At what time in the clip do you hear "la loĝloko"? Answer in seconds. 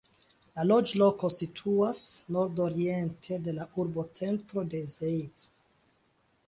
0.53-1.29